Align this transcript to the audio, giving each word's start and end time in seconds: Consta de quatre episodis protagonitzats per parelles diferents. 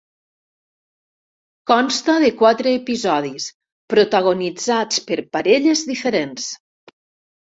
Consta 1.71 2.15
de 2.23 2.31
quatre 2.39 2.71
episodis 2.77 3.45
protagonitzats 3.95 5.03
per 5.11 5.19
parelles 5.37 5.85
diferents. 5.91 6.49